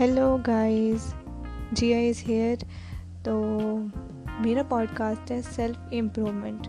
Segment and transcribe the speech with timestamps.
[0.00, 1.14] Hello guys
[1.72, 2.62] جی I is here
[3.22, 3.34] تو
[4.40, 6.66] میرا پوڈ کاسٹ ہے سیلف امپرومنٹ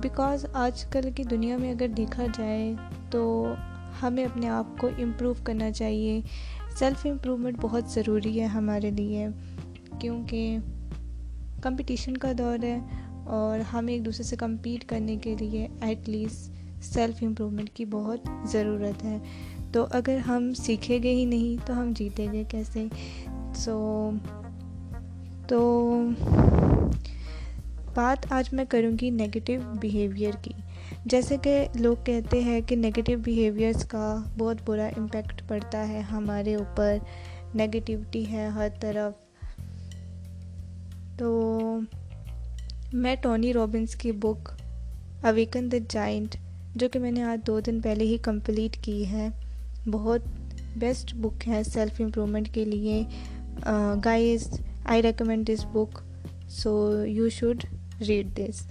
[0.00, 2.72] بیکاز آج کل کی دنیا میں اگر دیکھا جائے
[3.10, 3.54] تو
[4.02, 6.20] ہمیں اپنے آپ کو امپروو کرنا چاہیے.
[6.78, 9.26] سیلف امپرومنٹ بہت ضروری ہے ہمارے لیے.
[10.00, 10.58] کیونکہ
[11.62, 12.78] کمپٹیشن کا دور ہے
[13.24, 18.28] اور ہمیں ایک دوسرے سے کمپیٹ کرنے کے لیے ایٹ لیسٹ سیلف امپرومنٹ کی بہت
[18.44, 19.18] ضرورت ہے.
[19.76, 22.86] تو اگر ہم سیکھیں گے ہی نہیں تو ہم جیتیں گے کیسے؟
[23.54, 24.10] سو
[25.48, 26.02] تو
[27.94, 30.50] بات آج میں کروں گی نگیٹیو بیہیویئر کی۔
[31.04, 36.54] جیسے کہ لوگ کہتے ہیں کہ نگیٹیو بیہیویئرس کا بہت برا امپیکٹ پڑتا ہے ہمارے
[36.54, 36.96] اوپر۔
[37.54, 39.12] نگیٹیوٹی ہے ہر طرف۔
[41.18, 41.78] تو
[42.92, 44.50] میں ٹونی رابنس کی بک
[45.22, 46.36] اویکن دا جائنٹ
[46.74, 49.28] جو کہ میں نے آج دو دن پہلے ہی کمپلیٹ کی ہے۔
[49.90, 50.20] بہت
[50.76, 53.02] بیسٹ بک ہے سیلف امپرومنٹ کے لیے۔
[54.04, 54.48] Guys
[54.84, 56.00] I recommend this book
[56.48, 57.64] so you should
[58.08, 58.66] read this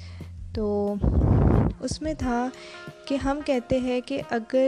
[0.55, 0.93] تو
[1.79, 2.49] اس میں تھا
[3.07, 4.67] کہ ہم کہتے ہیں کہ اگر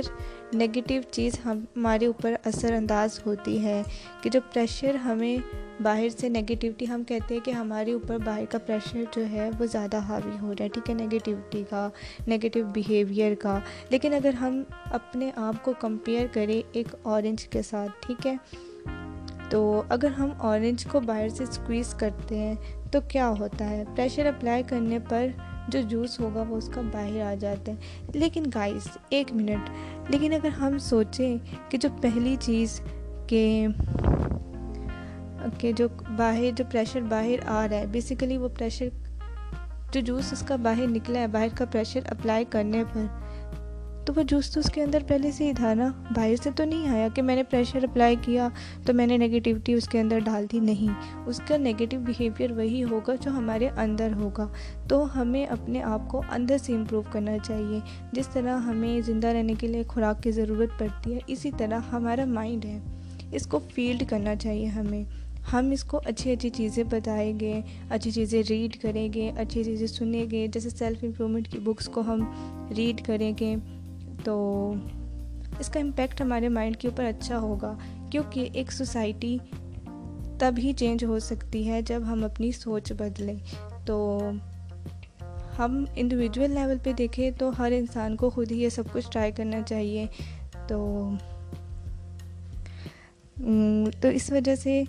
[0.54, 3.84] نگیٹیو چیز ہمارے اوپر اثر انداز ہوتی ہے،
[4.22, 5.38] کہ جو پریشر ہمیں
[5.84, 9.66] باہر سے نگیٹیوٹی ہم کہتے ہیں کہ ہمارے اوپر باہر کا پریشر جو ہے وہ
[9.66, 11.90] زیادہ حاوی ہو رہا ہے، ٹھیک ہے؟ نگیٹیوٹی کا
[12.28, 17.92] نگیٹیو بیہیویئر کا۔ لیکن اگر ہم اپنے آپ کو کمپیئر کریں ایک اورنج کے ساتھ،
[18.00, 18.36] ٹھیک ہے؟
[19.50, 22.56] تو اگر ہم اورنج کو باہر سے اسکویز کرتے ہیں
[22.92, 25.28] تو کیا ہوتا ہے؟ پریشر اپلائی کرنے پر
[25.68, 29.70] جو جوس ہوگا وہ اس کا باہر آ جاتا ہے۔ لیکن گائز ایک منٹ،
[30.10, 31.38] لیکن اگر ہم سوچیں
[31.70, 32.82] کہ جو پہلی چیز
[33.28, 33.68] کہ
[35.58, 38.88] کہ جو باہر، جو پریشر باہر آ رہا ہے بیسیکلی وہ پریشر
[39.92, 43.06] جو جوس اس کا باہر نکلا ہے، باہر کا پریشر اپلائی کرنے پر
[44.08, 46.64] تو وہ جوس تو اس کے اندر پہلے سے ہی تھا نا۔ باہر سے تو
[46.64, 48.50] نہیں آیا کہ میں نے پریشر اپلائی کیا
[48.86, 52.84] تو میں نے نگیٹیوٹی اس کے اندر ڈال دی، نہیں۔ اس کا نگیٹیو بیہیویئر وہی
[52.84, 54.48] ہوگا جو ہمارے اندر ہوگا۔
[54.90, 57.80] تو ہمیں اپنے آپ کو اندر سے امپروو کرنا چاہیے۔
[58.12, 62.26] جس طرح ہمیں زندہ رہنے کے لیے خوراک کی ضرورت پڑتی ہے، اسی طرح ہمارا
[62.26, 62.80] مائنڈ ہے۔
[63.32, 65.04] اس کو فیلڈ کرنا چاہیے ہمیں۔
[65.54, 69.88] ہم اس کو اچھی اچھی چیزیں بتائیں گے، اچھی چیزیں ریڈ کریں گے، اچھی چیزیں
[69.88, 72.32] سنیں گے۔ جیسے سیلف امپرومنٹ کی بکس کو ہم
[72.78, 73.56] ریڈ کریں گے۔
[74.24, 74.74] تو
[75.60, 77.78] اس کا امپیکٹ ہمارے مائنڈ کے اوپر اچھا ہوگا،
[78.12, 79.38] کیونکہ ایک سوسائٹی
[80.40, 83.36] تب ہی چینج ہو سکتی ہے جب ہم اپنی سوچ بدلیں۔
[83.86, 84.30] تو
[85.60, 89.32] ہم انڈیویجول لیول پہ دیکھیں تو ہر انسان کو خود ہی یہ سب کچھ ٹرائی
[89.32, 90.06] کرنا چاہیے۔
[90.68, 91.10] تو
[94.02, 94.84] تو اس وجہ سے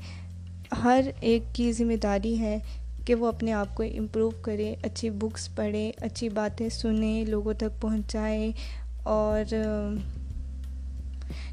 [0.84, 2.58] ہر ایک کی ذمہ داری ہے
[3.04, 7.80] کہ وہ اپنے آپ کو امپروو کرے، اچھی بکس پڑھے، اچھی باتیں سنیں، لوگوں تک
[7.80, 8.52] پہنچائیں
[9.08, 9.54] اور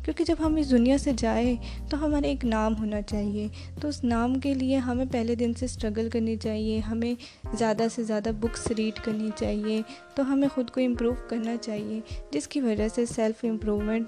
[0.04, 1.56] کیونکہ جب ہم اس دنیا سے جائیں
[1.90, 3.48] تو ہمارا ایک نام ہونا چاہیے۔
[3.82, 7.14] تو اس نام کے لیے ہمیں پہلے دن سے اسٹرگل کرنی چاہیے، ہمیں
[7.58, 9.82] زیادہ سے زیادہ بکس ریڈ کرنی چاہیے،
[10.16, 12.02] تو ہمیں خود کو امپروو کرنا چاہیے،
[12.32, 14.08] جس کی وجہ سے سیلف امپرومنٹ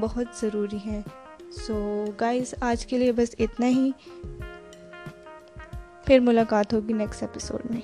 [0.00, 1.00] بہت ضروری ہے۔
[1.66, 3.90] سو گائز آج کے لیے بس اتنا ہی۔
[6.06, 7.80] پھر ملاقات ہوگی نیکسٹ ایپیسوڈ میں۔